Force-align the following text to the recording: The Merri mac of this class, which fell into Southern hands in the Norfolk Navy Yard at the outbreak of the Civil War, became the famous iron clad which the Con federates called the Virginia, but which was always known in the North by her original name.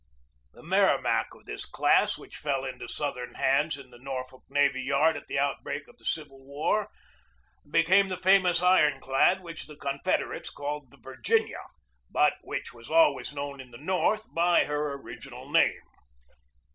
The 0.53 0.63
Merri 0.63 0.99
mac 0.99 1.35
of 1.35 1.45
this 1.45 1.63
class, 1.67 2.17
which 2.17 2.37
fell 2.37 2.65
into 2.65 2.87
Southern 2.87 3.35
hands 3.35 3.77
in 3.77 3.91
the 3.91 3.99
Norfolk 3.99 4.41
Navy 4.49 4.81
Yard 4.81 5.15
at 5.15 5.27
the 5.27 5.37
outbreak 5.37 5.87
of 5.87 5.97
the 5.99 6.05
Civil 6.05 6.43
War, 6.43 6.89
became 7.69 8.09
the 8.09 8.17
famous 8.17 8.63
iron 8.63 8.99
clad 8.99 9.41
which 9.43 9.67
the 9.67 9.75
Con 9.77 9.99
federates 10.03 10.49
called 10.49 10.89
the 10.89 10.97
Virginia, 10.97 11.61
but 12.09 12.33
which 12.41 12.73
was 12.73 12.89
always 12.89 13.31
known 13.31 13.61
in 13.61 13.69
the 13.69 13.77
North 13.77 14.25
by 14.33 14.65
her 14.65 14.93
original 14.93 15.51
name. 15.51 15.81